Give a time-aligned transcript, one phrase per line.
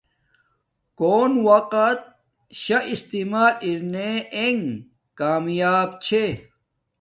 [0.99, 1.97] کون وقت
[2.61, 4.11] شا استعمال ارنے
[4.43, 4.63] انگ
[5.19, 6.25] کامیاب چھے